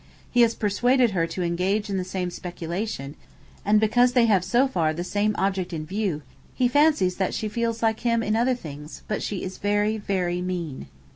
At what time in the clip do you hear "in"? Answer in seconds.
1.87-1.97, 5.73-5.85, 8.23-8.35